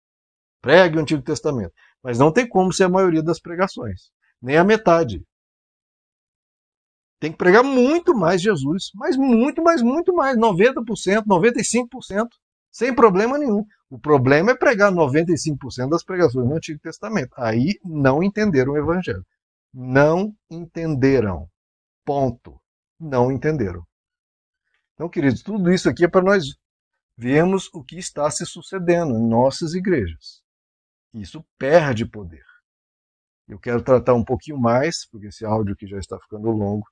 Pregue 0.60 0.98
o 0.98 1.00
Antigo 1.00 1.22
Testamento. 1.22 1.72
Mas 2.02 2.18
não 2.18 2.32
tem 2.32 2.48
como 2.48 2.72
ser 2.72 2.84
a 2.84 2.88
maioria 2.88 3.22
das 3.22 3.40
pregações, 3.40 4.10
nem 4.40 4.56
a 4.56 4.64
metade. 4.64 5.24
Tem 7.18 7.32
que 7.32 7.38
pregar 7.38 7.64
muito 7.64 8.14
mais 8.14 8.42
Jesus, 8.42 8.90
mas 8.94 9.16
muito, 9.16 9.62
mais, 9.62 9.80
muito 9.80 10.12
mais, 10.14 10.36
90%, 10.36 11.24
95%, 11.24 12.26
sem 12.70 12.94
problema 12.94 13.38
nenhum. 13.38 13.64
O 13.88 13.98
problema 13.98 14.50
é 14.50 14.56
pregar 14.56 14.92
95% 14.92 15.88
das 15.88 16.02
pregações 16.02 16.48
no 16.48 16.56
Antigo 16.56 16.80
Testamento. 16.80 17.32
Aí 17.36 17.78
não 17.84 18.22
entenderam 18.22 18.72
o 18.72 18.78
Evangelho. 18.78 19.24
Não 19.72 20.34
entenderam. 20.50 21.48
Ponto. 22.04 22.60
Não 22.98 23.30
entenderam. 23.30 23.86
Então, 24.94 25.08
queridos, 25.08 25.42
tudo 25.42 25.70
isso 25.70 25.88
aqui 25.88 26.04
é 26.04 26.08
para 26.08 26.22
nós 26.22 26.44
vermos 27.16 27.68
o 27.72 27.84
que 27.84 27.98
está 27.98 28.30
se 28.30 28.44
sucedendo 28.44 29.14
em 29.14 29.28
nossas 29.28 29.74
igrejas. 29.74 30.42
Isso 31.14 31.44
perde 31.58 32.04
poder. 32.04 32.44
Eu 33.48 33.58
quero 33.60 33.82
tratar 33.82 34.14
um 34.14 34.24
pouquinho 34.24 34.58
mais, 34.58 35.06
porque 35.08 35.28
esse 35.28 35.44
áudio 35.44 35.74
aqui 35.74 35.86
já 35.86 35.98
está 35.98 36.18
ficando 36.18 36.50
longo, 36.50 36.86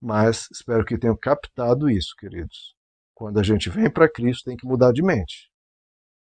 mas 0.00 0.48
espero 0.50 0.84
que 0.84 0.98
tenham 0.98 1.16
captado 1.16 1.90
isso, 1.90 2.14
queridos. 2.16 2.74
Quando 3.14 3.38
a 3.38 3.42
gente 3.42 3.68
vem 3.68 3.90
para 3.90 4.10
Cristo, 4.10 4.44
tem 4.44 4.56
que 4.56 4.66
mudar 4.66 4.92
de 4.92 5.02
mente. 5.02 5.50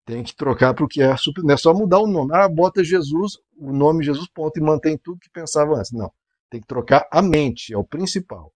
Tem 0.09 0.23
que 0.23 0.35
trocar 0.35 0.73
para 0.73 0.87
o 0.87 0.89
que 0.89 1.03
é. 1.03 1.15
Não 1.45 1.53
é 1.53 1.57
só 1.59 1.75
mudar 1.75 1.99
o 1.99 2.07
nome. 2.07 2.35
Ah, 2.35 2.49
bota 2.49 2.83
Jesus, 2.83 3.35
o 3.59 3.71
nome 3.71 4.03
Jesus, 4.03 4.27
ponto, 4.33 4.59
e 4.59 4.63
mantém 4.63 4.97
tudo 4.97 5.21
que 5.21 5.29
pensava 5.29 5.75
antes. 5.75 5.93
Não. 5.93 6.11
Tem 6.49 6.63
que 6.63 6.67
trocar 6.67 7.07
a 7.13 7.21
mente, 7.21 7.75
é 7.75 7.77
o 7.77 7.85
principal. 7.85 8.51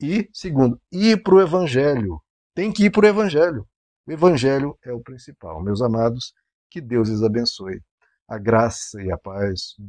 E, 0.00 0.30
segundo, 0.32 0.80
ir 0.90 1.22
para 1.22 1.34
o 1.34 1.42
Evangelho. 1.42 2.22
Tem 2.54 2.72
que 2.72 2.84
ir 2.84 2.90
para 2.90 3.04
o 3.04 3.08
Evangelho. 3.08 3.68
O 4.06 4.12
Evangelho 4.12 4.78
é 4.82 4.90
o 4.90 5.02
principal. 5.02 5.62
Meus 5.62 5.82
amados, 5.82 6.32
que 6.70 6.80
Deus 6.80 7.10
lhes 7.10 7.22
abençoe. 7.22 7.82
A 8.26 8.38
graça 8.38 9.02
e 9.02 9.12
a 9.12 9.18
paz 9.18 9.74
do 9.78 9.84